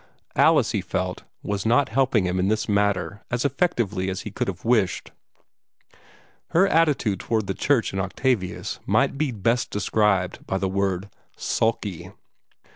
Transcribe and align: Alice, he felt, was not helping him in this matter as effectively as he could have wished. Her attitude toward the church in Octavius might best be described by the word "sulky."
Alice, 0.35 0.71
he 0.71 0.81
felt, 0.81 1.25
was 1.43 1.63
not 1.63 1.89
helping 1.89 2.25
him 2.25 2.39
in 2.39 2.47
this 2.47 2.67
matter 2.67 3.21
as 3.29 3.45
effectively 3.45 4.09
as 4.09 4.21
he 4.21 4.31
could 4.31 4.47
have 4.47 4.65
wished. 4.65 5.11
Her 6.47 6.67
attitude 6.67 7.19
toward 7.19 7.45
the 7.45 7.53
church 7.53 7.93
in 7.93 7.99
Octavius 7.99 8.79
might 8.87 9.15
best 9.43 9.69
be 9.69 9.73
described 9.73 10.47
by 10.47 10.57
the 10.57 10.67
word 10.67 11.11
"sulky." 11.37 12.09